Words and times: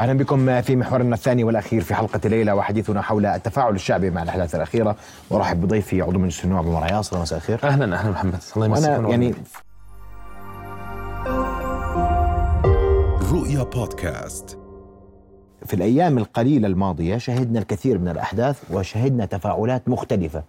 أهلا 0.00 0.12
بكم 0.12 0.60
في 0.60 0.76
محورنا 0.76 1.14
الثاني 1.14 1.44
والأخير 1.44 1.80
في 1.82 1.94
حلقة 1.94 2.20
الليلة 2.24 2.54
وحديثنا 2.54 3.02
حول 3.02 3.26
التفاعل 3.26 3.74
الشعبي 3.74 4.10
مع 4.10 4.22
الأحداث 4.22 4.54
الأخيرة. 4.54 4.96
وارحب 5.30 5.60
بضيفي 5.60 6.02
عضو 6.02 6.18
مجلس 6.18 6.44
النواب 6.44 6.68
عمر 6.68 6.92
ياسر 6.92 7.20
مساء 7.20 7.38
الخير. 7.38 7.60
أهلا 7.64 7.96
أهلا 7.96 8.10
محمد. 8.10 8.38
الله 8.56 8.66
يمسك 8.66 8.88
يعني 8.88 9.34
رؤيا 13.32 13.62
بودكاست. 13.62 14.58
في 15.66 15.74
الأيام 15.74 16.18
القليلة 16.18 16.68
الماضية 16.68 17.16
شهدنا 17.16 17.58
الكثير 17.58 17.98
من 17.98 18.08
الأحداث 18.08 18.62
وشهدنا 18.70 19.24
تفاعلات 19.26 19.88
مختلفة 19.88 20.42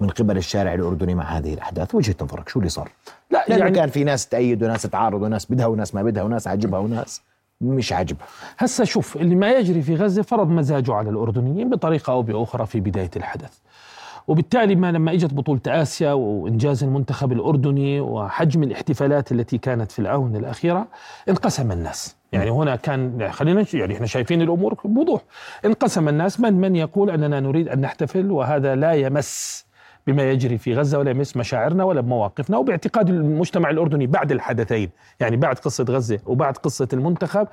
من 0.00 0.08
قبل 0.08 0.36
الشارع 0.36 0.74
الأردني 0.74 1.14
مع 1.14 1.24
هذه 1.24 1.54
الأحداث. 1.54 1.94
وجهة 1.94 2.16
نظرك 2.22 2.48
شو 2.48 2.58
اللي 2.58 2.70
صار؟ 2.70 2.90
لا 3.30 3.44
لأنه 3.48 3.64
يعني 3.64 3.76
كان 3.76 3.88
في 3.88 4.04
ناس 4.04 4.28
تأيد 4.28 4.62
وناس 4.62 4.82
تعارض 4.82 5.22
وناس 5.22 5.52
بدها 5.52 5.66
وناس 5.66 5.94
ما 5.94 6.02
بدها 6.02 6.22
وناس 6.22 6.48
عجبها 6.48 6.78
وناس. 6.78 7.22
مش 7.60 7.92
عجبها 7.92 8.26
هسه 8.58 8.84
شوف 8.84 9.16
اللي 9.16 9.34
ما 9.34 9.50
يجري 9.50 9.82
في 9.82 9.94
غزة 9.94 10.22
فرض 10.22 10.48
مزاجه 10.48 10.94
على 10.94 11.10
الأردنيين 11.10 11.70
بطريقة 11.70 12.12
أو 12.12 12.22
بأخرى 12.22 12.66
في 12.66 12.80
بداية 12.80 13.10
الحدث. 13.16 13.58
وبالتالي 14.28 14.74
ما 14.76 14.92
لما 14.92 15.12
إجت 15.12 15.34
بطولة 15.34 15.60
آسيا 15.66 16.12
وإنجاز 16.12 16.84
المنتخب 16.84 17.32
الأردني 17.32 18.00
وحجم 18.00 18.62
الاحتفالات 18.62 19.32
التي 19.32 19.58
كانت 19.58 19.92
في 19.92 19.98
الآونة 19.98 20.38
الأخيرة 20.38 20.86
انقسم 21.28 21.72
الناس. 21.72 22.16
يعني 22.32 22.50
هنا 22.50 22.76
كان 22.76 23.28
خلينا 23.32 23.62
نش- 23.62 23.74
يعني 23.74 23.94
إحنا 23.94 24.06
شايفين 24.06 24.42
الأمور 24.42 24.74
بوضوح. 24.84 25.20
انقسم 25.64 26.08
الناس 26.08 26.40
من 26.40 26.52
من 26.54 26.76
يقول 26.76 27.10
أننا 27.10 27.40
نريد 27.40 27.68
أن 27.68 27.80
نحتفل 27.80 28.30
وهذا 28.30 28.74
لا 28.74 28.92
يمس 28.92 29.66
بما 30.08 30.30
يجري 30.30 30.58
في 30.58 30.74
غزة 30.74 30.98
ولا 30.98 31.10
يمس 31.10 31.36
مشاعرنا 31.36 31.84
ولا 31.84 32.00
بمواقفنا 32.00 32.58
وباعتقاد 32.58 33.08
المجتمع 33.08 33.70
الأردني 33.70 34.06
بعد 34.06 34.32
الحدثين. 34.32 34.90
يعني 35.20 35.36
بعد 35.36 35.58
قصة 35.58 35.84
غزة 35.84 36.18
وبعد 36.26 36.56
قصة 36.56 36.88
المنتخب 36.92 37.48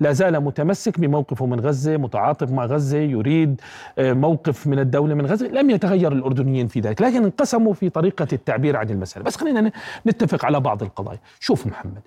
لا 0.00 0.12
زال 0.12 0.40
متمسك 0.40 1.00
بموقفه 1.00 1.46
من 1.46 1.60
غزة 1.60 1.96
متعاطف 1.96 2.50
مع 2.50 2.64
غزة 2.64 2.98
يريد 2.98 3.60
آه، 3.98 4.12
موقف 4.12 4.66
من 4.66 4.78
الدولة 4.78 5.14
من 5.14 5.26
غزة. 5.26 5.46
لم 5.48 5.70
يتغير 5.70 6.12
الأردنيين 6.12 6.66
في 6.66 6.80
ذلك 6.80 7.02
لكن 7.02 7.24
انقسموا 7.24 7.74
في 7.74 7.88
طريقة 7.88 8.28
التعبير 8.32 8.76
عن 8.76 8.90
المسألة. 8.90 9.24
بس 9.24 9.36
خلينا 9.36 9.72
نتفق 10.06 10.44
على 10.44 10.60
بعض 10.60 10.82
القضايا. 10.82 11.18
شوف 11.40 11.66
محمد 11.66 12.02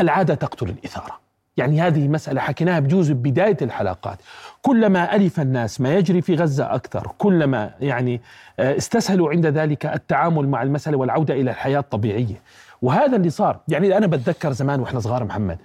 العادة 0.00 0.34
تقتل 0.34 0.68
الإثارة. 0.68 1.29
يعني 1.56 1.80
هذه 1.80 2.08
مسألة 2.08 2.40
حكيناها 2.40 2.80
بجوز 2.80 3.10
بداية 3.12 3.56
الحلقات. 3.62 4.18
كلما 4.62 5.16
ألف 5.16 5.40
الناس 5.40 5.80
ما 5.80 5.94
يجري 5.94 6.20
في 6.20 6.34
غزة 6.34 6.74
أكثر 6.74 7.12
كلما 7.18 7.74
يعني 7.80 8.20
آه، 8.60 8.76
استسهلوا 8.76 9.30
عند 9.30 9.46
ذلك 9.46 9.86
التعامل 9.86 10.48
مع 10.48 10.62
المسألة 10.62 10.96
والعودة 10.98 11.34
إلى 11.34 11.50
الحياة 11.50 11.78
الطبيعية. 11.78 12.42
وهذا 12.82 13.16
اللي 13.16 13.30
صار. 13.30 13.60
يعني 13.68 13.96
أنا 13.96 14.06
بتذكر 14.06 14.52
زمان 14.52 14.80
وإحنا 14.80 15.00
صغار 15.00 15.24
محمد 15.24 15.58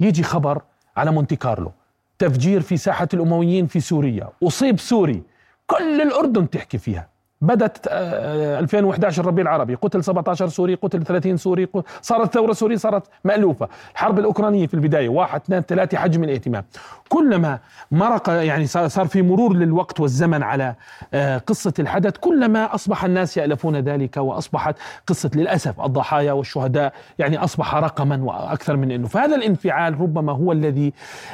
يجي 0.00 0.22
خبر 0.22 0.62
على 0.96 1.10
مونتي 1.12 1.36
كارلو 1.36 1.72
تفجير 2.18 2.60
في 2.60 2.76
ساحة 2.76 3.08
الأمويين 3.14 3.66
في 3.66 3.80
سوريا 3.80 4.28
أصيب 4.42 4.80
سوري 4.80 5.22
كل 5.66 6.00
الأردن 6.02 6.50
تحكي 6.50 6.78
فيها. 6.78 7.11
بدت 7.42 7.86
آه، 7.90 8.58
2011 8.58 9.22
الربيع 9.22 9.42
العربي 9.42 9.74
قتل 9.74 10.04
17 10.04 10.48
سوري 10.48 10.74
قتل 10.74 11.04
30 11.04 11.36
سوري 11.36 11.68
صارت 12.02 12.34
ثورة 12.34 12.52
سورية 12.52 12.76
صارت 12.76 13.02
مألوفة. 13.24 13.68
الحرب 13.92 14.18
الأوكرانية 14.18 14.66
في 14.66 14.74
البداية 14.74 15.08
واحد 15.08 15.40
اثنين 15.40 15.60
ثلاثة 15.60 15.98
حجم 15.98 16.24
الاهتمام 16.24 16.64
كلما 17.08 17.58
مرق 17.90 18.28
يعني 18.30 18.66
صار 18.66 18.88
صار 18.88 19.06
في 19.06 19.22
مرور 19.22 19.52
للوقت 19.56 20.00
والزمن 20.00 20.42
على 20.42 20.74
آه، 21.14 21.38
قصة 21.38 21.72
الحدث 21.78 22.16
كلما 22.16 22.74
أصبح 22.74 23.04
الناس 23.04 23.36
يألفون 23.36 23.76
ذلك 23.76 24.16
وأصبحت 24.16 24.76
قصة 25.06 25.30
للأسف 25.34 25.80
الضحايا 25.80 26.32
والشهداء 26.32 26.92
يعني 27.18 27.38
أصبح 27.38 27.74
رقما 27.74 28.22
وأكثر 28.22 28.76
من 28.76 28.90
أنه. 28.90 29.08
فهذا 29.08 29.36
الانفعال 29.36 30.00
ربما 30.00 30.32
هو 30.32 30.52
الذي 30.52 30.92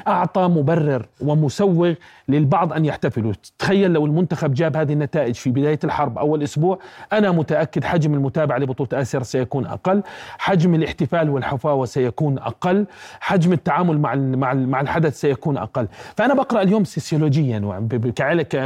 أعطى 0.09 0.43
مبرر 0.43 1.07
ومسوغ 1.21 1.93
للبعض 2.29 2.73
أن 2.73 2.85
يحتفلوا. 2.85 3.33
تخيل 3.59 3.91
لو 3.91 4.07
المنتخب 4.07 4.55
جاب 4.55 4.77
هذه 4.77 4.93
النتائج 4.93 5.35
في 5.35 5.51
بداية 5.51 5.79
الحرب 5.85 5.98
أول 6.07 6.43
أسبوع. 6.43 6.79
أنا 7.13 7.31
متأكد 7.31 7.85
حجم 7.85 8.15
المتابعة 8.15 8.59
لبطولة 8.59 9.03
آسيا 9.03 9.21
سيكون 9.21 9.67
أقل. 9.67 10.03
حجم 10.39 10.75
الاحتفال 10.75 11.31
والحفاوة 11.31 11.87
سيكون 11.87 12.39
أقل. 12.39 12.87
حجم 13.21 13.53
التعامل 13.53 13.99
مع 13.99 14.15
مع 14.15 14.53
ال- 14.53 14.69
مع 14.69 14.81
الحدث 14.81 15.21
سيكون 15.21 15.57
أقل. 15.57 15.89
فأنا 16.17 16.35
بقرأ 16.35 16.63
اليوم 16.63 16.85
سيسيولوجيا 16.85 17.61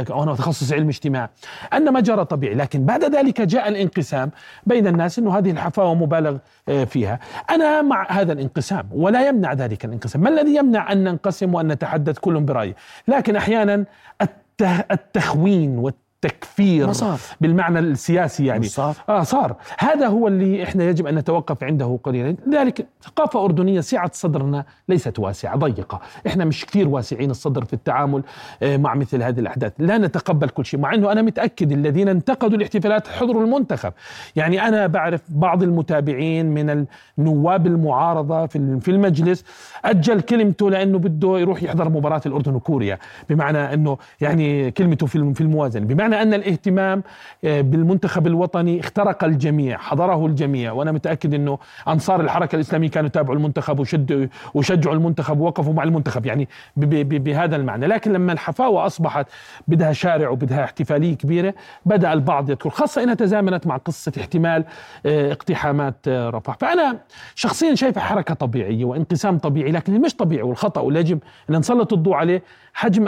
وأنا 0.09 0.35
تخصص 0.35 0.73
علم 0.73 0.87
اجتماع 0.87 1.29
أن 1.73 1.89
ما 1.89 1.99
جرى 1.99 2.25
طبيعي. 2.25 2.55
لكن 2.55 2.85
بعد 2.85 3.03
ذلك 3.15 3.41
جاء 3.41 3.67
الانقسام 3.69 4.31
بين 4.65 4.87
الناس 4.87 5.19
أنه 5.19 5.37
هذه 5.37 5.51
الحفاوة 5.51 5.95
مبالغ 5.95 6.37
آه، 6.69 6.83
فيها. 6.83 7.19
أنا 7.49 7.81
مع 7.81 8.11
هذا 8.11 8.33
الانقسام 8.33 8.89
ولا 8.91 9.27
يمنع 9.27 9.53
ذلك 9.53 9.85
الانقسام. 9.85 10.21
ما 10.21 10.29
الذي 10.29 10.55
يمنع 10.55 10.91
أن 10.91 11.03
ننقسم 11.03 11.53
وأن 11.53 11.67
نتحدث 11.67 12.17
كل 12.19 12.39
برأيه 12.41 12.75
لكن 13.07 13.35
أحيانا 13.35 13.85
الت- 14.21 14.85
التخوين 14.91 15.77
والتكفير 16.23 16.87
ما 16.87 16.93
صار. 16.93 17.19
بالمعنى 17.41 17.79
السياسي 17.79 18.45
يعني. 18.45 18.65
صار. 18.65 18.95
آه 19.09 19.23
صار. 19.23 19.55
هذا 19.79 20.07
هو 20.07 20.27
اللي 20.27 20.63
إحنا 20.63 20.83
يجب 20.83 21.07
أن 21.07 21.15
نتوقف 21.15 21.63
عنده 21.63 21.99
قليلا. 22.03 22.35
لذلك 22.47 22.87
ثقافة 23.03 23.45
أردنية 23.45 23.81
سعة 23.81 24.11
صدرنا 24.13 24.65
ليست 24.89 25.19
واسعة 25.19 25.55
ضيقة. 25.57 26.01
إحنا 26.27 26.45
مش 26.45 26.65
كثير 26.65 26.87
واسعين 26.87 27.31
الصدر 27.31 27.65
في 27.65 27.73
التعامل 27.73 28.23
آه، 28.63 28.77
مع 28.77 28.95
مثل 28.95 29.23
هذه 29.23 29.39
الأحداث. 29.39 29.73
لا 29.79 29.97
نتقبل 29.97 30.49
كل 30.49 30.65
شيء 30.65 30.79
مع 30.79 30.93
إنه 30.93 31.11
أنا 31.11 31.21
متأكد 31.21 31.71
الذين 31.71 32.09
انتقدوا 32.09 32.57
الاحتفالات 32.57 33.07
حضروا 33.07 33.43
المنتخب. 33.43 33.93
يعني 34.35 34.67
أنا 34.67 34.87
بعرف 34.87 35.21
بعض 35.29 35.63
المتابعين 35.63 36.45
من 36.45 36.85
النواب 37.17 37.67
المعارضة 37.67 38.45
في 38.45 38.79
في 38.79 38.91
المجلس. 38.91 39.45
أجل 39.85 40.21
كلمته 40.21 40.69
لأنه 40.69 40.97
بده 40.97 41.39
يروح 41.39 41.63
يحضر 41.63 41.89
مباراة 41.89 42.21
الأردن 42.25 42.55
وكوريا. 42.55 42.99
بمعنى 43.29 43.73
إنه 43.73 43.97
يعني 44.21 44.71
كلمته 44.71 45.05
في 45.05 45.41
الموازنة. 45.41 45.85
بمعنى 45.85 46.12
أن 46.21 46.33
الاهتمام 46.33 47.03
آه، 47.43 47.61
بالمنتخب 47.61 48.27
الوطني 48.27 48.79
اخترق 48.79 49.23
الجميع 49.23 49.77
حضره 49.77 50.25
الجميع. 50.25 50.71
وأنا 50.71 50.91
متأكد 50.91 51.33
أنه 51.33 51.57
أنصار 51.87 52.21
الحركة 52.21 52.55
الإسلامية 52.55 52.89
كانوا 52.89 53.07
يتابعوا 53.07 53.35
المنتخب 53.35 53.79
وشدوا 53.79 54.25
وشجعوا 54.53 54.95
المنتخب 54.95 55.39
ووقفوا 55.39 55.73
مع 55.73 55.83
المنتخب 55.83 56.25
يعني 56.25 56.47
بهذا 56.77 57.55
المعنى. 57.55 57.87
لكن 57.87 58.13
لما 58.13 58.33
الحفاوة 58.33 58.85
أصبحت 58.85 59.27
بدها 59.67 59.93
شارع 59.93 60.29
وبدها 60.29 60.63
احتفالية 60.63 61.15
كبيرة 61.17 61.53
بدأ 61.85 62.13
البعض 62.13 62.49
يدخل 62.49 62.71
خاصة 62.71 63.03
إنها 63.03 63.13
تزامنت 63.13 63.67
مع 63.67 63.77
قصة 63.77 64.11
احتمال 64.19 64.65
آه، 65.05 65.31
اقتحامات 65.31 65.95
آه، 66.07 66.29
رفح. 66.29 66.57
فأنا 66.59 66.97
شخصيا 67.35 67.75
شايفها 67.75 68.03
حركة 68.03 68.33
طبيعية 68.33 68.85
وانقسام 68.85 69.37
طبيعي 69.37 69.71
لكن 69.71 70.01
مش 70.01 70.15
طبيعي 70.15 70.41
والخطأ 70.43 70.81
واللي 70.81 70.99
يجب 70.99 71.19
أن 71.49 71.55
نسلط 71.55 71.93
الضوء 71.93 72.13
عليه 72.13 72.43
حجم 72.73 73.07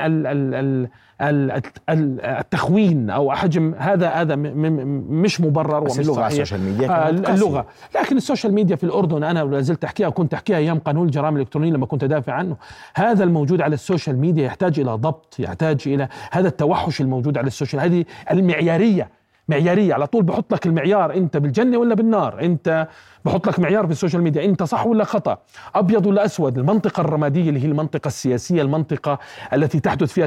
ال 0.00 0.26
ال- 0.26 0.54
ال- 0.54 0.88
التخوين 1.20 3.10
أو 3.10 3.32
حجم 3.32 3.74
هذا 3.78 4.08
هذا 4.08 4.36
مش 4.36 5.40
مبرر 5.40 5.82
ومش 5.82 6.00
اللغة 6.00 6.22
على. 6.22 6.32
السوشيال 6.32 6.60
ميديا 6.60 6.88
آه،. 6.88 7.08
اللغة 7.08 7.66
لكن 7.94 8.16
ال 8.16 8.21
social 8.21 8.54
media 8.54 8.76
في 8.76 8.84
الأردن 8.84 9.22
أنا 9.24 9.44
لا 9.44 9.60
زلت 9.60 9.84
أحكيها 9.84 10.08
وكنت 10.08 10.34
أحكيها 10.34 10.56
أيام 10.56 10.78
قانون 10.78 11.06
الجرائم 11.06 11.36
الإلكترونية 11.36 11.70
لما 11.70 11.86
كنت 11.86 12.04
أدافع 12.04 12.32
عنه 12.32 12.56
هذا 12.94 13.24
الموجود 13.24 13.60
على 13.60 13.74
ال 13.74 13.80
social 13.80 14.18
media 14.18 14.44
يحتاج 14.44 14.80
إلى 14.80 14.90
ضبط 14.90 15.36
يحتاج 15.38 15.82
إلى 15.86 16.08
هذا 16.30 16.48
التوحش 16.48 17.00
الموجود 17.00 17.38
على 17.38 17.46
ال 17.46 17.51
social 17.51 17.82
هذه 17.82 18.04
المعيارية 18.30 19.08
معيارية. 19.48 19.94
على 19.94 20.06
طول 20.06 20.22
بحط 20.22 20.54
لك 20.54 20.66
المعيار 20.66 21.14
انت 21.14 21.36
بالجنة 21.36 21.78
ولا 21.78 21.94
بالنار؟ 21.94 22.40
انت 22.40 22.88
بحط 23.24 23.48
لك 23.48 23.60
معيار 23.60 23.86
في 23.86 23.92
ال 23.92 23.96
social 23.96 24.22
media 24.22 24.44
انت 24.44 24.62
صح 24.62 24.86
ولا 24.86 25.04
خطأ؟ 25.04 25.38
أبيض 25.74 26.06
ولا 26.06 26.24
أسود؟ 26.24 26.58
المنطقة 26.58 27.00
الرمادية 27.00 27.48
اللي 27.48 27.62
هي 27.62 27.66
المنطقة 27.66 28.08
السياسية 28.08 28.62
المنطقة 28.62 29.18
التي 29.52 29.80
تحدث 29.80 30.12
فيها 30.12 30.26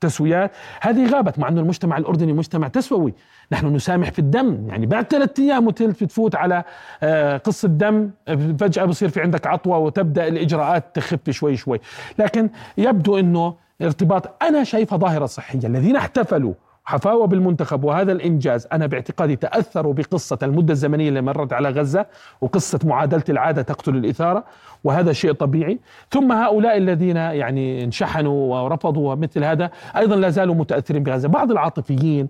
تسويات 0.00 0.52
هذه 0.80 1.10
غابت 1.10 1.38
مع 1.38 1.48
انه 1.48 1.60
المجتمع 1.60 1.98
الأردني 1.98 2.32
مجتمع 2.32 2.68
تسوي. 2.68 3.14
نحن 3.52 3.66
نسامح 3.66 4.10
في 4.10 4.18
الدم. 4.18 4.66
يعني 4.68 4.86
بعد 4.86 5.04
ثلاثة 5.04 5.42
أيام 5.42 5.66
وتلت 5.66 6.04
بتفوت 6.04 6.34
على 6.34 6.64
آه، 7.02 7.36
قصة 7.36 7.68
دم 7.68 8.10
فجأة 8.58 8.84
بصير 8.84 9.08
في 9.08 9.20
عندك 9.20 9.46
عطوة 9.46 9.78
وتبدأ 9.78 10.28
الإجراءات 10.28 10.96
تخف 10.96 11.30
شوي 11.30 11.56
شوي. 11.56 11.80
لكن 12.18 12.50
يبدو 12.78 13.18
إنه 13.18 13.54
ارتباط 13.82 14.42
أنا 14.42 14.64
شايفها 14.64 14.98
ظاهرة 14.98 15.26
صحية. 15.26 15.60
الذين 15.64 15.96
احتفلوا 15.96 16.54
حفاوة 16.84 17.26
بالمنتخب 17.26 17.84
وهذا 17.84 18.12
الإنجاز 18.12 18.68
أنا 18.72 18.86
باعتقادي 18.86 19.36
تأثروا 19.36 19.94
بقصة 19.94 20.38
المدة 20.42 20.72
الزمنية 20.72 21.08
اللي 21.08 21.20
مرت 21.20 21.52
على 21.52 21.68
غزة 21.68 22.06
وقصة 22.40 22.78
معادلة 22.84 23.24
العادة 23.28 23.62
تقتل 23.62 23.96
الإثارة 23.96 24.44
وهذا 24.84 25.12
شيء 25.12 25.32
طبيعي. 25.32 25.78
ثم 26.10 26.32
هؤلاء 26.32 26.76
الذين 26.76 27.16
يعني 27.16 27.84
انشحنوا 27.84 28.62
ورفضوا 28.62 29.14
مثل 29.14 29.44
هذا 29.44 29.70
أيضا 29.96 30.16
لا 30.16 30.30
زالوا 30.30 30.54
متأثرين 30.54 31.02
بغزة. 31.02 31.28
بعض 31.28 31.50
العاطفيين 31.50 32.28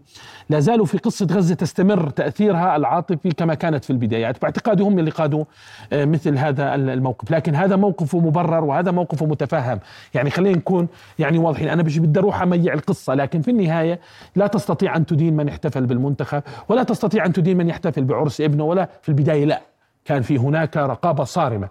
لا 0.50 0.60
زالوا 0.60 0.86
في 0.86 0.98
قصة 0.98 1.26
غزة 1.30 1.54
تستمر 1.54 2.10
تأثيرها 2.10 2.76
العاطفي 2.76 3.30
كما 3.30 3.54
كانت 3.54 3.84
في 3.84 3.90
البدايات. 3.90 4.42
باعتقادي 4.42 4.82
هم 4.82 4.98
اللي 4.98 5.10
قادوا 5.10 5.44
آه، 5.92 6.04
مثل 6.04 6.38
هذا 6.38 6.74
الموقف. 6.74 7.30
لكن 7.30 7.54
هذا 7.54 7.76
موقفه 7.76 8.18
مبرر 8.18 8.64
وهذا 8.64 8.90
موقفه 8.90 9.26
متفهم 9.26 9.80
يعني 10.14 10.30
خلينا 10.30 10.56
نكون 10.58 10.88
يعني 11.18 11.38
واضحين. 11.38 11.68
أنا 11.68 11.82
مش 11.82 11.98
بدي 11.98 12.20
أروح 12.20 12.42
أميع 12.42 12.74
القصة 12.74 13.14
لكن 13.14 13.42
في 13.42 13.50
النهاية 13.50 14.00
لا 14.40 14.46
تستطيع 14.46 14.96
أن 14.96 15.06
تدين 15.06 15.36
من 15.36 15.48
احتفل 15.48 15.86
بالمنتخب 15.86 16.42
ولا 16.68 16.82
تستطيع 16.82 17.26
أن 17.26 17.32
تدين 17.32 17.56
من 17.56 17.68
يحتفل 17.68 18.04
بعرس 18.04 18.40
ابنه 18.40 18.64
ولا 18.64 18.88
في 19.02 19.08
البداية 19.08 19.44
لا. 19.44 19.60
كان 20.04 20.22
في 20.22 20.38
هناك 20.38 20.76
رقابة 20.76 21.24
صارمة. 21.24 21.68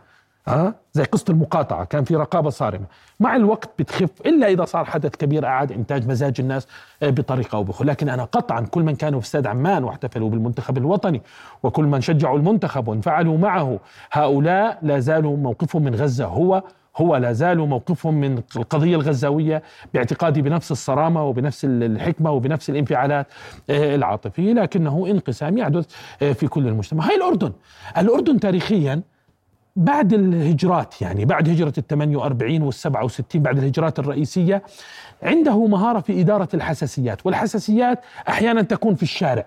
ها؟ 0.47 0.73
زي 0.93 1.03
قصة 1.03 1.25
المقاطعة 1.29 1.85
كان 1.85 2.03
في 2.03 2.15
رقابة 2.15 2.49
صارمة. 2.49 2.85
مع 3.19 3.35
الوقت 3.35 3.69
بتخف 3.79 4.09
إلا 4.25 4.47
إذا 4.47 4.65
صار 4.65 4.85
حدث 4.85 5.15
كبير 5.15 5.45
أعاد 5.45 5.71
إنتاج 5.71 6.07
مزاج 6.07 6.33
الناس 6.39 6.67
آه، 7.03 7.09
بطريقة 7.09 7.55
أو 7.55 7.63
بأخرى. 7.63 7.87
لكن 7.87 8.09
أنا 8.09 8.23
قطعا 8.23 8.61
كل 8.61 8.83
من 8.83 8.95
كانوا 8.95 9.19
في 9.19 9.25
استاد 9.25 9.47
عمان 9.47 9.83
واحتفلوا 9.83 10.29
بالمنتخب 10.29 10.77
الوطني 10.77 11.21
وكل 11.63 11.83
من 11.83 12.01
شجعوا 12.01 12.37
المنتخب 12.37 12.87
وانفعلوا 12.87 13.37
معه 13.37 13.79
هؤلاء 14.11 14.79
لا 14.81 14.99
زالوا 14.99 15.37
موقفهم 15.37 15.83
من 15.83 15.95
غزة. 15.95 16.25
هو 16.25 16.63
هو 17.01 17.15
لا 17.15 17.33
زال 17.33 17.57
موقفهم 17.59 18.13
من 18.13 18.41
القضية 18.55 18.95
الغزاوية 18.95 19.63
باعتقادي 19.93 20.41
بنفس 20.41 20.71
الصرامة 20.71 21.23
وبنفس 21.23 21.65
الحكمة 21.65 22.31
وبنفس 22.31 22.69
الانفعالات 22.69 23.27
آه، 23.69 23.95
العاطفية 23.95 24.53
لكنه 24.53 25.07
انقسام 25.07 25.57
يحدث 25.57 25.85
آه، 26.21 26.31
في 26.31 26.47
كل 26.47 26.67
المجتمع. 26.67 27.07
هاي 27.09 27.15
الأردن. 27.15 27.51
الأردن 27.97 28.39
تاريخيا 28.39 29.01
بعد 29.75 30.13
الهجرات 30.13 31.01
يعني 31.01 31.25
بعد 31.25 31.49
هجرة 31.49 31.73
ال 31.77 31.87
48 31.87 32.61
وال 32.61 32.73
67 32.73 33.41
بعد 33.41 33.57
الهجرات 33.57 33.99
الرئيسية 33.99 34.63
عنده 35.23 35.65
مهارة 35.65 35.99
في 35.99 36.21
إدارة 36.21 36.49
الحساسيات 36.53 37.25
والحساسيات 37.25 37.99
أحيانا 38.29 38.61
تكون 38.61 38.95
في 38.95 39.03
الشارع. 39.03 39.45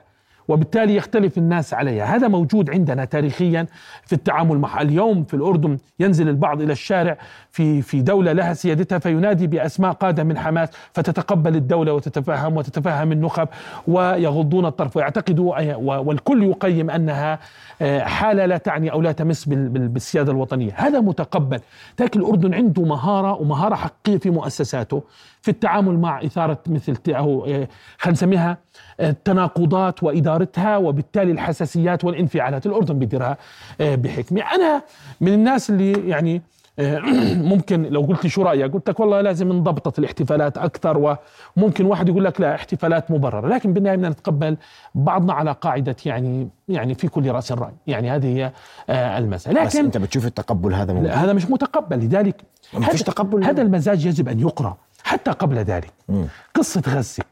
وبالتالي 0.48 0.96
يختلف 0.96 1.38
الناس 1.38 1.74
عليها. 1.74 2.04
هذا 2.04 2.28
موجود 2.28 2.70
عندنا 2.70 3.04
تاريخيا 3.04 3.66
في 4.06 4.12
التعامل 4.12 4.58
مع 4.58 4.80
اليوم 4.80 5.24
في 5.24 5.34
الأردن 5.34 5.78
ينزل 6.00 6.28
البعض 6.28 6.62
إلى 6.62 6.72
الشارع 6.72 7.18
في 7.50 7.82
في 7.82 8.02
دولة 8.02 8.32
لها 8.32 8.54
سيادتها 8.54 8.98
فينادي 8.98 9.46
بأسماء 9.46 9.92
قادة 9.92 10.24
من 10.24 10.38
حماس 10.38 10.68
فتتقبل 10.92 11.56
الدولة 11.56 11.92
وتتفهم 11.92 12.56
وتتفهم 12.56 13.12
النخب 13.12 13.48
ويغضون 13.88 14.66
الطرف. 14.66 14.96
ويعتقدوا 14.96 15.74
والكل 15.98 16.42
يقيم 16.42 16.90
أنها 16.90 17.38
آه، 17.82 18.00
حالة 18.00 18.46
لا 18.46 18.56
تعني 18.56 18.92
أو 18.92 19.02
لا 19.02 19.12
تمس 19.12 19.44
بالسيادة 19.48 20.32
الوطنية. 20.32 20.72
هذا 20.76 21.00
متقبل. 21.00 21.60
لكن 22.00 22.20
الأردن 22.20 22.54
عنده 22.54 22.82
مهارة 22.82 23.32
ومهارة 23.32 23.74
حقيقية 23.74 24.18
في 24.18 24.30
مؤسساته 24.30 25.02
في 25.42 25.50
التعامل 25.50 25.98
مع 25.98 26.24
إثارة 26.24 26.58
مثل 26.66 26.96
أو 27.08 27.44
آه، 27.46 27.68
خلينا 27.98 28.12
نسميها 28.12 28.58
التناقضات 29.00 30.02
وإدارتها 30.32 30.76
وبالتالي 30.76 31.32
الحساسيات 31.32 32.04
والانفعالات 32.04 32.66
الأردن 32.66 32.98
بيديرها 32.98 33.36
آه، 33.80 33.94
بحكمة. 33.94 34.40
أنا 34.40 34.82
من 35.20 35.32
الناس 35.32 35.70
اللي 35.70 36.08
يعني 36.08 36.42
آه، 36.78 36.98
ممكن 37.52 37.82
لو 37.82 38.00
قلت 38.00 38.26
شو 38.26 38.42
رأيك 38.42 38.72
قلت 38.72 38.88
لك 38.88 39.00
والله 39.00 39.20
لازم 39.20 39.52
نضبط 39.52 39.98
الاحتفالات 39.98 40.58
أكثر 40.58 41.16
وممكن 41.56 41.84
واحد 41.84 42.08
يقول 42.08 42.24
لك 42.24 42.40
لا 42.40 42.54
احتفالات 42.54 43.10
مبررة. 43.10 43.48
لكن 43.48 43.72
بالنهاية 43.72 43.96
بدنا 43.96 44.08
نتقبل 44.08 44.56
بعضنا 44.94 45.32
على 45.32 45.52
قاعدة 45.52 45.96
يعني 46.06 46.48
يعني 46.68 46.94
في 46.94 47.08
كل 47.08 47.30
رأس 47.30 47.52
راي 47.52 47.72
يعني 47.86 48.10
هذه 48.10 48.26
هي 48.26 48.52
آه، 48.90 49.18
المسألة. 49.18 49.54
لكن 49.54 49.66
بس 49.66 49.76
أنت 49.76 49.96
بتشوف 49.96 50.26
التقبل 50.26 50.74
هذا 50.74 50.92
موجود؟ 50.92 51.10
هذا 51.10 51.32
مش 51.32 51.50
متقبل. 51.50 51.98
لذلك 51.98 52.42
ما 52.74 52.86
فيش 52.86 53.02
تقبل. 53.02 53.44
هذا 53.44 53.62
المزاج 53.62 54.06
يجب 54.06 54.28
أن 54.28 54.40
يقرأ. 54.40 54.76
حتى 55.12 55.30
قبل 55.30 55.56
ذلك. 55.58 55.92
م. 56.08 56.24
قصة 56.54 56.82
غزة 56.88 57.24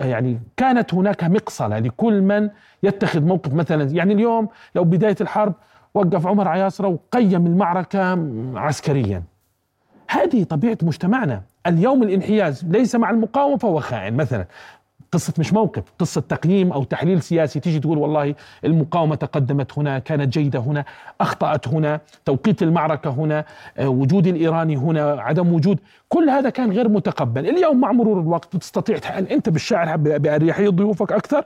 يعني 0.00 0.38
كانت 0.56 0.94
هناك 0.94 1.24
مقصلة 1.24 1.78
لكل 1.78 2.22
من 2.22 2.50
يتخذ 2.82 3.20
موقف 3.20 3.54
مثلا 3.54 3.90
يعني 3.90 4.12
اليوم 4.14 4.48
لو 4.74 4.84
بداية 4.84 5.16
الحرب 5.20 5.54
وقف 5.94 6.26
عمر 6.26 6.48
عياصرة 6.48 6.88
وقيم 6.88 7.46
المعركة 7.46 8.18
عسكريا. 8.54 9.22
هذه 10.10 10.44
طبيعة 10.44 10.78
مجتمعنا. 10.82 11.42
اليوم 11.66 12.02
الانحياز 12.02 12.64
ليس 12.64 12.94
مع 12.94 13.10
المقاومة 13.10 13.56
فهو 13.56 13.80
خائن 13.80 14.16
مثلا. 14.16 14.46
قصة 15.12 15.32
مش 15.38 15.52
موقف 15.52 15.82
قصة 15.98 16.20
تقييم 16.20 16.72
أو 16.72 16.84
تحليل 16.84 17.22
سياسي 17.22 17.60
تيجي 17.60 17.80
تقول 17.80 17.98
والله 17.98 18.34
المقاومة 18.64 19.14
تقدمت 19.14 19.78
هنا 19.78 19.98
كانت 19.98 20.32
جيدة 20.38 20.58
هنا 20.58 20.84
أخطأت 21.20 21.68
هنا 21.68 22.00
توقيت 22.24 22.62
المعركة 22.62 23.10
هنا 23.10 23.44
آه، 23.78 23.88
وجود 23.88 24.26
الإيراني 24.26 24.76
هنا 24.76 25.10
عدم 25.10 25.52
وجود 25.52 25.78
كل 26.08 26.30
هذا 26.30 26.50
كان 26.50 26.72
غير 26.72 26.88
متقبل. 26.88 27.46
اليوم 27.46 27.80
مع 27.80 27.92
مرور 27.92 28.20
الوقت 28.20 28.56
بتستطيع 28.56 28.98
أنت 29.18 29.48
بالشعر 29.48 29.96
بأريحية 29.96 30.68
ضيوفك 30.68 31.12
أكثر. 31.12 31.44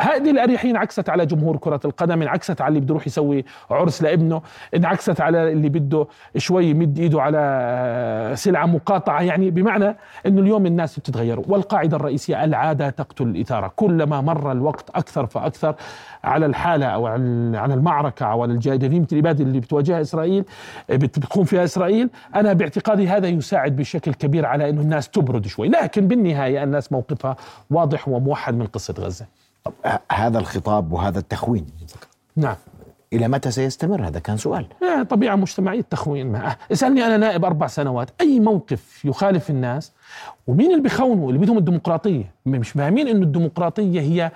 هذه 0.00 0.30
الأريحية 0.30 0.70
انعكست 0.70 1.08
على 1.08 1.26
جمهور 1.26 1.56
كرة 1.56 1.80
القدم 1.84 2.22
انعكست 2.22 2.60
على 2.60 2.68
اللي 2.68 2.80
بده 2.80 2.90
يروح 2.90 3.06
يسوي 3.06 3.44
عرس 3.70 4.02
لابنه 4.02 4.42
انعكست 4.76 5.20
على 5.20 5.52
اللي 5.52 5.68
بده 5.68 6.06
شوي 6.36 6.66
يمد 6.66 6.98
إيده 6.98 7.22
على 7.22 8.32
سلعة 8.34 8.66
مقاطعة. 8.66 9.22
يعني 9.22 9.50
بمعنى 9.50 9.96
إنه 10.26 10.40
اليوم 10.40 10.66
الناس 10.66 10.98
بتتغير 10.98 11.40
والقاعدة 11.48 11.96
الرئيسية 11.96 12.44
العادة 12.44 12.90
تقتل 12.90 13.24
الإثارة. 13.24 13.72
كلما 13.76 14.20
مر 14.20 14.52
الوقت 14.52 14.90
أكثر 14.90 15.26
فأكثر 15.26 15.74
على 16.24 16.46
الحالة 16.46 16.86
أو 16.86 17.06
على 17.06 17.74
المعركة 17.74 18.26
أو 18.26 18.42
على 18.42 18.58
جريمة 18.58 19.06
الإبادة 19.12 19.44
اللي 19.44 19.60
بتواجهها 19.60 20.00
إسرائيل 20.00 20.44
بتقوم 20.88 21.44
فيها 21.44 21.64
إسرائيل. 21.64 22.10
أنا 22.34 22.52
باعتقادي 22.52 23.08
هذا 23.08 23.28
يساعد 23.28 23.76
بشكل 23.90 24.14
كبير 24.14 24.46
على 24.46 24.70
أنه 24.70 24.80
الناس 24.80 25.08
تبرد 25.08 25.46
شوي 25.46 25.68
لكن 25.68 26.08
بالنهاية 26.08 26.62
الناس 26.62 26.92
موقفها 26.92 27.36
واضح 27.70 28.08
وموحد 28.08 28.54
من 28.54 28.66
قصة 28.66 28.94
غزة. 28.98 29.26
هذا 30.12 30.38
الخطاب 30.38 30.92
وهذا 30.92 31.18
التخوين. 31.18 31.66
نعم. 32.36 32.56
إلى 33.12 33.28
متى 33.28 33.50
سيستمر؟ 33.50 34.06
هذا 34.06 34.18
كان 34.18 34.36
سؤال. 34.36 34.66
طبيعة 35.08 35.36
مجتمعية 35.36 35.80
التخوين. 35.80 36.32
ما. 36.32 36.56
اسألني 36.72 37.06
أنا 37.06 37.16
نائب 37.16 37.44
أربع 37.44 37.66
سنوات 37.66 38.10
أي 38.20 38.40
موقف 38.40 39.04
يخالف 39.04 39.50
الناس؟ 39.50 39.92
ومين 40.46 40.70
اللي 40.70 40.82
بيخونوا 40.82 41.28
اللي 41.28 41.38
بدهم 41.38 41.58
الديمقراطية؟ 41.58 42.24
مش 42.46 42.70
فاهمين 42.70 43.08
أنه 43.08 43.22
الديمقراطية 43.22 44.00
هي 44.00 44.30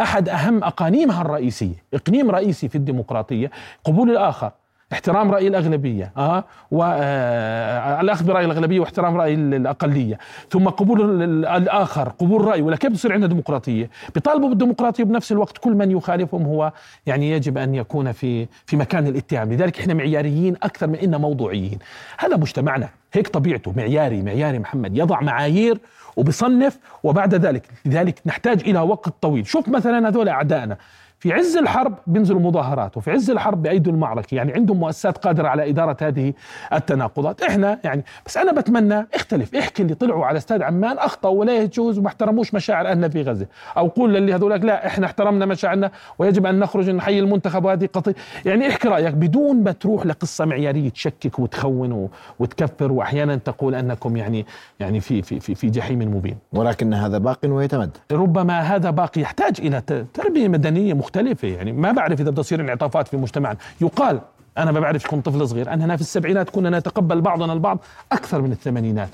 أحد 0.00 0.28
أهم 0.28 0.64
أقانيمها 0.64 1.22
الرئيسية. 1.22 1.84
إقنيم 1.94 2.30
رئيسي 2.30 2.68
في 2.68 2.74
الديمقراطية 2.74 3.50
قبول 3.84 4.10
الآخر. 4.10 4.52
احترام 4.92 5.30
رأي 5.30 5.48
الأغلبية 5.48 6.12
آه 6.16 6.44
والاخذ 6.70 8.24
آه، 8.24 8.32
برأي 8.32 8.44
الأغلبية 8.44 8.80
واحترام 8.80 9.16
رأي 9.16 9.34
الأقلية. 9.34 10.18
ثم 10.50 10.68
قبول 10.68 11.22
الآخر 11.44 12.08
قبول 12.08 12.44
رأي 12.44 12.62
ولا 12.62 12.76
كيف 12.76 12.92
تصير 12.92 13.12
عندنا 13.12 13.28
ديمقراطية. 13.28 13.90
بيطالبوا 14.14 14.48
بالديمقراطيه 14.48 15.04
بنفس 15.04 15.32
الوقت 15.32 15.58
كل 15.58 15.72
من 15.72 15.90
يخالفهم 15.90 16.42
هو 16.42 16.72
يعني 17.06 17.30
يجب 17.30 17.58
أن 17.58 17.74
يكون 17.74 18.12
في 18.12 18.46
في 18.66 18.76
مكان 18.76 19.06
الاتهام. 19.06 19.52
لذلك 19.52 19.80
إحنا 19.80 19.94
معياريين 19.94 20.56
أكثر 20.62 20.86
من 20.86 20.94
إننا 20.94 21.18
موضوعيين. 21.18 21.78
هذا 22.18 22.36
مجتمعنا 22.36 22.88
هيك 23.12 23.28
طبيعته. 23.28 23.72
معياري 23.76 24.22
معياري 24.22 24.58
محمد. 24.58 24.96
يضع 24.96 25.20
معايير 25.20 25.78
وبصنف 26.16 26.78
وبعد 27.02 27.34
ذلك 27.34 27.62
لذلك 27.84 28.20
نحتاج 28.26 28.60
إلى 28.60 28.80
وقت 28.80 29.12
طويل. 29.22 29.46
شوف 29.46 29.68
مثلا 29.68 30.08
هذول 30.08 30.28
أعدائنا. 30.28 30.76
في 31.20 31.32
عز 31.32 31.56
الحرب 31.56 31.94
بينزلوا 32.06 32.40
مظاهرات 32.40 32.96
وفي 32.96 33.10
عز 33.10 33.30
الحرب 33.30 33.62
بأيدوا 33.62 33.92
المعركة 33.92 34.34
يعني 34.34 34.52
عندهم 34.52 34.80
مؤسسات 34.80 35.18
قادرة 35.18 35.48
على 35.48 35.70
إدارة 35.70 35.96
هذه 36.02 36.32
التناقضات. 36.72 37.42
إحنا 37.42 37.78
يعني 37.84 38.04
بس 38.26 38.36
أنا 38.36 38.52
بتمنى 38.52 39.06
اختلف 39.14 39.54
احكي 39.54 39.82
اللي 39.82 39.94
طلعوا 39.94 40.26
على 40.26 40.38
استاد 40.38 40.62
عمان 40.62 40.98
أخطأوا 40.98 41.40
ولا 41.40 41.56
يجوز 41.62 41.98
وما 41.98 42.08
احترموش 42.08 42.54
مشاعر 42.54 42.86
أهلنا 42.88 43.08
في 43.08 43.22
غزة. 43.22 43.46
أو 43.76 43.88
قول 43.88 44.14
للي 44.14 44.34
هذولك 44.34 44.64
لا 44.64 44.86
إحنا 44.86 45.06
احترمنا 45.06 45.46
مشاعرنا 45.46 45.90
ويجب 46.18 46.46
أن 46.46 46.58
نخرج 46.58 46.90
نحيي 46.90 47.20
المنتخب 47.20 47.64
وهذه 47.64 47.88
قضية. 47.92 48.14
يعني 48.44 48.68
احكي 48.68 48.88
رأيك 48.88 49.14
بدون 49.14 49.62
ما 49.62 49.72
تروح 49.72 50.06
لقصة 50.06 50.44
معيارية 50.44 50.88
تشكك 50.88 51.38
وتخون 51.38 52.08
وتكفر 52.38 52.92
وأحيانا 52.92 53.36
تقول 53.36 53.74
أنكم 53.74 54.16
يعني 54.16 54.46
يعني 54.80 55.00
في 55.00 55.22
في 55.22 55.40
في, 55.40 55.54
في 55.54 55.70
جحيم 55.70 55.98
مبين. 55.98 56.36
ولكن 56.52 56.94
هذا 56.94 57.18
باق 57.18 57.38
ويتمد 57.44 57.96
ربما 58.12 58.60
هذا 58.60 58.90
باقي 58.90 59.20
يحتاج 59.20 59.54
إلى 59.60 59.80
تربية 60.14 60.48
مدنية 60.48 60.94
مختلفة. 61.08 61.48
يعني 61.48 61.72
ما 61.72 61.92
بعرف 61.92 62.20
إذا 62.20 62.30
بتصير 62.30 62.60
انعطافات 62.60 63.08
في 63.08 63.16
مجتمعنا. 63.16 63.58
يقال 63.80 64.20
أنا 64.58 64.72
ما 64.72 64.80
بعرف 64.80 65.06
كنت 65.06 65.26
طفل 65.26 65.48
صغير. 65.48 65.72
أننا 65.72 65.96
في 65.96 66.02
السبعينات 66.02 66.50
كنا 66.50 66.78
نتقبل 66.78 67.20
بعضنا 67.20 67.52
البعض 67.52 67.78
أكثر 68.12 68.40
من 68.40 68.52
الثمانينات. 68.52 69.08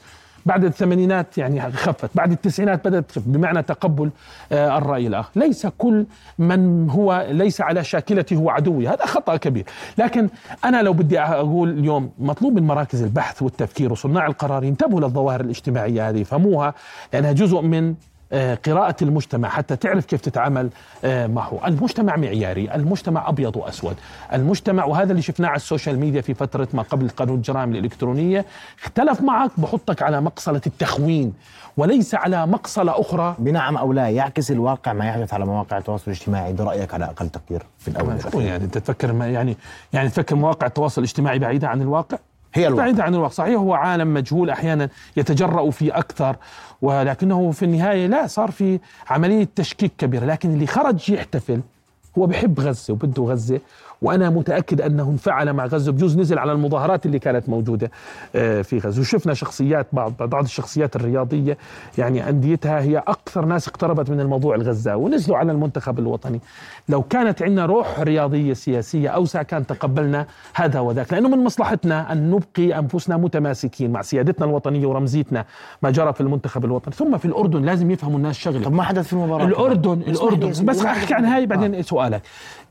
بعد 0.47 0.65
الثمانينات 0.65 1.39
يعني 1.39 1.73
خفت. 1.73 2.11
بعد 2.15 2.33
التسعينات 2.33 2.89
بدأت 2.89 3.11
تخف 3.11 3.23
بمعنى 3.27 3.63
تقبل 3.63 4.11
آه 4.53 4.79
الرأي 4.79 5.07
الآخر. 5.07 5.31
ليس 5.37 5.67
كل 5.67 6.07
من 6.39 6.91
هو 6.91 7.27
ليس 7.31 7.61
على 7.61 7.85
شاكلته 7.85 8.37
هو 8.37 8.51
عدوي 8.51 8.89
هذا 8.89 9.07
خطأ 9.07 9.37
كبير. 9.37 9.65
لكن 9.99 10.29
أنا 10.65 10.83
لو 10.83 10.93
بدي 10.93 11.21
أقول 11.21 11.71
اليوم 11.71 12.11
مطلوب 12.19 12.55
من 12.55 12.63
مراكز 12.67 13.03
البحث 13.03 13.43
والتفكير 13.43 13.93
وصناع 13.93 14.27
القرار 14.27 14.65
ينتبهوا 14.65 15.01
للظواهر 15.01 15.41
الاجتماعية 15.41 16.09
هذه 16.09 16.19
يفهموها 16.19 16.75
لأنها 17.13 17.33
جزء 17.33 17.61
من 17.61 17.95
قراءة 18.35 18.97
المجتمع 19.03 19.49
حتى 19.49 19.77
تعرف 19.77 20.07
كيف 20.07 20.21
تتعامل 20.21 20.71
آه، 21.05 21.27
معه 21.27 21.61
المجتمع 21.67 22.17
معياري 22.17 22.75
المجتمع 22.75 23.29
أبيض 23.29 23.57
وأسود. 23.57 23.97
المجتمع 24.33 24.85
وهذا 24.85 25.11
اللي 25.11 25.23
شفناه 25.23 25.49
على 25.49 25.57
ال 25.57 25.63
social 25.63 25.99
media 25.99 26.21
في 26.21 26.35
فترة 26.35 26.69
ما 26.73 26.83
قبل 26.83 27.09
قانون 27.09 27.37
الجرائم 27.37 27.73
الإلكترونية 27.73 28.45
اختلف 28.83 29.21
معك 29.21 29.51
بحطك 29.59 30.03
على 30.03 30.21
مقصلة 30.21 30.61
التخوين 30.67 31.33
وليس 31.77 32.15
على 32.15 32.47
مقصلة 32.47 33.01
أخرى. 33.01 33.35
بنعم 33.39 33.77
أو 33.77 33.93
لا 33.93 34.09
يعكس 34.09 34.51
الواقع 34.51 34.93
ما 34.93 35.09
يحدث 35.09 35.35
على 35.35 35.47
مواقع 35.47 35.79
التواصل 35.79 36.05
الاجتماعي. 36.07 36.53
برأيك 36.53 36.95
على 36.95 37.05
أقل 37.05 37.29
تقدير 37.29 37.63
في 37.79 37.89
الأول؟ 37.89 38.19
يعني؟ 38.35 38.65
أنت 38.65 38.79
تفكر 38.79 39.15
يعني 39.15 39.57
يعني 39.93 40.09
تفكر 40.09 40.35
مواقع 40.35 40.67
التواصل 40.67 41.01
الاجتماعي 41.01 41.39
بعيدة 41.39 41.69
عن 41.69 41.83
الواقع؟ 41.83 42.19
هي 42.55 42.67
الواقع. 42.67 42.85
بعيدة 42.85 43.05
عن 43.05 43.15
الواقع. 43.15 43.33
صحيح 43.33 43.55
هو 43.59 43.75
عالم 43.75 44.15
مجهول 44.15 44.51
أحيانا 44.51 44.89
يتجرأ 45.17 45.71
فيه 45.71 45.99
أكثر 45.99 46.37
ولكنه 46.83 47.51
في 47.51 47.65
النهاية 47.65 48.07
لا 48.07 48.27
صار 48.27 48.51
في 48.51 48.79
عملية 49.11 49.49
تشكيك 49.57 49.93
كبيرة. 49.99 50.25
لكن 50.25 50.51
اللي 50.55 50.67
خرج 50.67 51.11
يحتفل 51.11 51.61
هو 52.19 52.27
بحب 52.27 52.61
غزة 52.61 52.93
وبده 52.93 53.23
غزة 53.23 53.61
وأنا 54.03 54.31
متأكد 54.31 54.81
انه 54.81 55.11
انفعل 55.11 55.53
مع 55.53 55.67
غزة. 55.67 55.93
بجوز 55.93 56.19
نزل 56.19 56.39
على 56.39 56.53
المظاهرات 56.53 57.07
اللي 57.07 57.19
كانت 57.19 57.49
موجودة 57.49 57.91
آه، 58.37 58.63
في 58.63 58.79
غزة. 58.79 59.01
وشفنا 59.01 59.35
شخصيات 59.35 59.87
بعض 59.93 60.13
بعض 60.21 60.45
الشخصيات 60.45 60.97
الرياضية 60.97 61.59
يعني 61.99 62.29
أنديتها 62.29 62.81
هي 62.81 62.99
أكثر 62.99 63.45
ناس 63.45 63.69
اقتربت 63.69 64.11
من 64.11 64.21
الموضوع 64.21 64.55
الغزاوي 64.55 65.05
ونزلوا 65.05 65.37
على 65.37 65.53
المنتخب 65.53 65.99
الوطني. 65.99 66.41
لو 66.89 67.03
كانت 67.03 67.43
عندنا 67.43 67.67
روح 67.67 68.01
رياضية 68.01 68.53
سياسية 68.53 69.09
أوسع 69.09 69.43
كان 69.43 69.67
تقبلنا 69.67 70.27
هذا 70.55 70.81
وذاك. 70.81 71.13
لأنه 71.13 71.29
من 71.29 71.45
مصلحتنا 71.45 72.13
أن 72.13 72.31
نبقي 72.31 72.79
أنفسنا 72.79 73.17
متماسكين 73.17 73.93
مع 73.93 74.03
سيادتنا 74.03 74.47
الوطنية 74.47 74.87
ورمزيتنا 74.87 75.45
ما 75.83 75.91
جرى 75.91 76.13
في 76.13 76.21
المنتخب 76.21 76.65
الوطني. 76.65 76.95
ثم 76.95 77.19
في 77.19 77.25
الأردن 77.25 77.63
لازم 77.63 77.91
يفهموا 77.91 78.17
الناس 78.17 78.37
شغلة. 78.37 78.65
طب 78.65 78.73
ما 78.73 78.83
حدث 78.83 79.07
في 79.07 79.13
المباراة؟ 79.13 79.45
الاردن 79.45 79.93
الأردن. 79.93 80.65
بس 80.65 80.85
أحكي 80.85 81.15
عن 81.15 81.25
هاي 81.25 81.47
بعدين 81.47 81.75
آه. 81.75 81.81
سؤالك. 81.81 82.23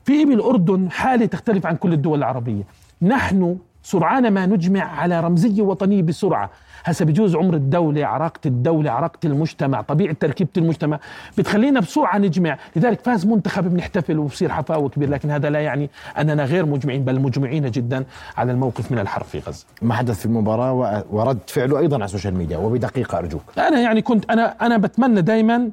في 0.04 0.24
بالأردن 0.24 0.88
حاله 1.14 1.26
تختلف 1.26 1.66
عن 1.66 1.76
كل 1.76 1.92
الدول 1.92 2.18
العربية. 2.18 2.62
نحن 3.02 3.56
سرعان 3.82 4.30
ما 4.30 4.46
نجمع 4.46 4.84
على 5.00 5.20
رمزيه 5.20 5.62
وطنيه 5.62 6.02
بسرعة. 6.02 6.50
هسه 6.84 7.04
بجوز 7.04 7.36
عمر 7.36 7.54
الدولة 7.54 8.06
عراقة 8.06 8.40
الدولة 8.46 8.90
عراقة 8.90 9.18
المجتمع 9.24 9.80
طبيعة 9.80 10.16
تركيبة 10.20 10.50
المجتمع 10.56 10.98
بتخلينا 11.38 11.80
بسرعة 11.80 12.18
نجمع. 12.18 12.58
لذلك 12.76 13.00
فاز 13.00 13.26
منتخب 13.26 13.64
بنحتفل 13.64 14.18
وبصير 14.18 14.52
حفاوة 14.52 14.88
كبير 14.88 15.10
لكن 15.10 15.30
هذا 15.30 15.50
لا 15.50 15.60
يعني 15.60 15.90
أننا 16.18 16.44
غير 16.44 16.66
مجمعين 16.66 17.04
بل 17.04 17.20
مجمعين 17.20 17.70
جدا 17.70 18.04
على 18.36 18.52
الموقف 18.52 18.92
من 18.92 18.98
الحرب 18.98 19.24
في 19.24 19.38
غزة. 19.38 19.66
ما 19.82 19.94
حدث 19.94 20.18
في 20.20 20.26
المباراة 20.26 21.04
ورد 21.10 21.38
فعله 21.46 21.78
أيضا 21.78 21.96
على 21.96 22.04
ال 22.04 22.08
social 22.08 22.34
media 22.34 22.58
وبدقيقة 22.58 23.18
أرجوك. 23.18 23.42
أنا 23.58 23.80
يعني 23.80 24.02
كنت 24.02 24.30
أنا 24.30 24.54
أنا 24.62 24.76
بتمنى 24.76 25.20
دائما 25.22 25.70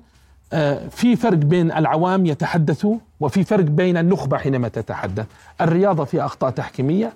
في 0.90 1.16
فرق 1.16 1.38
بين 1.38 1.72
العوام 1.72 2.26
يتحدثوا 2.26 2.96
وفي 3.20 3.44
فرق 3.44 3.64
بين 3.64 3.98
النخبة 3.98 4.38
حينما 4.38 4.68
تتحدث. 4.68 5.26
الرياضة 5.62 6.04
فيها 6.04 6.26
أخطاء 6.26 6.50
تحكيمية 6.50 7.14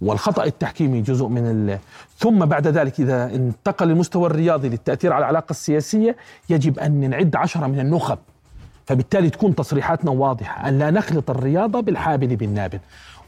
والخطأ 0.00 0.44
التحكيمي 0.44 1.00
جزء 1.00 1.26
من 1.26 1.46
ال... 1.46 1.78
ثم 2.18 2.38
بعد 2.44 2.66
ذلك 2.66 3.00
إذا 3.00 3.24
انتقل 3.34 3.90
المستوى 3.90 4.26
الرياضي 4.26 4.68
للتأثير 4.68 5.12
على 5.12 5.22
العلاقة 5.22 5.50
السياسية 5.50 6.16
يجب 6.50 6.78
أن 6.78 7.10
نعد 7.10 7.36
عشرة 7.36 7.66
من 7.66 7.80
النخب. 7.80 8.18
فبالتالي 8.86 9.30
تكون 9.30 9.54
تصريحاتنا 9.54 10.10
واضحة. 10.10 10.68
أن 10.68 10.78
لا 10.78 10.90
نخلط 10.90 11.30
الرياضة 11.30 11.80
بالحابل 11.80 12.36
بالنابل. 12.36 12.78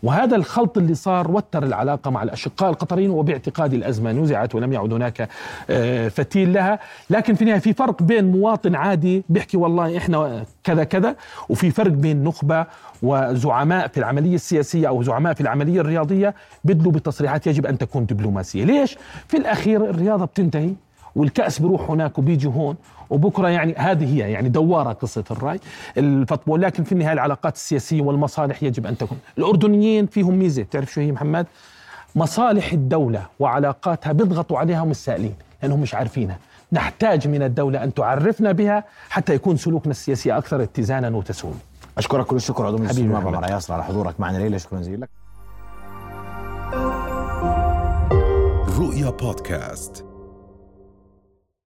وهذا 0.03 0.37
الخلط 0.37 0.79
اللي 0.79 0.95
صار 0.95 1.31
وتر 1.31 1.63
العلاقة 1.63 2.11
مع 2.11 2.23
الأشقاء 2.23 2.71
القطريين 2.71 3.11
وباعتقادي 3.11 3.77
الأزمة 3.77 4.13
نزعت 4.13 4.55
ولم 4.55 4.73
يعد 4.73 4.93
هناك 4.93 5.29
آه، 5.71 6.09
فتيل 6.09 6.53
لها. 6.53 6.79
لكن 7.11 7.35
في 7.35 7.43
النهاية 7.43 7.61
في 7.61 7.73
فرق 7.73 8.03
بين 8.03 8.33
مواطن 8.33 8.75
عادي 8.75 9.25
بيحكي 9.29 9.57
والله 9.57 9.97
إحنا 9.97 10.45
كذا 10.65 10.85
كذا 10.85 11.17
وفي 11.49 11.71
فرق 11.71 11.91
بين 11.93 12.25
نخبة 12.25 12.67
وزعماء 13.03 13.89
في 13.89 13.99
العملية 13.99 14.35
السياسية 14.35 14.89
أو 14.89 15.03
زعماء 15.03 15.35
في 15.35 15.41
العملية 15.41 15.81
الرياضية 15.81 16.35
بدلوا 16.65 16.93
بتصريحات 16.93 17.47
يجب 17.47 17.67
أن 17.67 17.79
تكون 17.79 18.07
دبلوماسية. 18.07 18.65
ليش؟ 18.65 18.97
في 19.29 19.37
الأخير 19.37 19.91
الرياضة 19.91 20.25
بتنتهي. 20.25 20.71
والكأس 21.19 21.59
بيروح 21.59 21.91
هناك 21.91 22.19
وبيجي 22.19 22.47
هون 22.47 22.77
وبكرة 23.11 23.49
يعني 23.49 23.75
هذه 23.75 24.15
هي 24.15 24.33
يعني 24.33 24.49
دوارة 24.49 24.93
قصة 24.93 25.25
الرأي 25.31 25.61
الفوتبول 25.97 26.63
لكن 26.63 26.85
في 26.85 26.93
النهاية 26.93 27.13
العلاقات 27.13 27.55
السياسية 27.55 28.03
والمصالح 28.03 28.63
يجب 28.63 28.87
أن 28.87 28.99
تكون. 28.99 29.19
الأردنيين 29.39 30.07
فيهم 30.07 30.39
ميزة. 30.39 30.63
تعرف 30.63 30.93
شو 30.93 31.01
هي 31.01 31.13
محمد؟ 31.13 31.47
مصالح 32.15 32.73
الدولة 32.73 33.27
وعلاقاتها 33.39 34.13
بيضغطوا 34.13 34.59
عليها 34.59 34.85
مستائلين 34.85 35.35
لأنهم 35.63 35.81
مش 35.81 35.95
عارفينها. 35.95 36.39
نحتاج 36.73 37.29
من 37.29 37.43
الدولة 37.43 37.85
أن 37.85 37.95
تعرفنا 37.95 38.53
بها 38.53 38.85
حتى 39.11 39.35
يكون 39.35 39.57
سلوكنا 39.57 39.91
السياسي 39.91 40.33
أكثر 40.33 40.63
اتزانا 40.63 41.17
وتسويا 41.17 41.55
أشكرك 41.99 42.27
كل 42.27 42.37
الشكر 42.37 42.67
عضو 42.67 42.79
مجلس 42.79 42.99
النواب 42.99 43.27
عمر 43.27 43.51
ياسر 43.51 43.75
على 43.75 43.85
حضورك 43.85 44.21
معنا 44.21 44.39
ليلة 44.39 44.59
شكرا 44.59 44.79
جزيلا 44.79 45.09
رؤيا 48.79 49.11
بودكاست. 49.11 50.08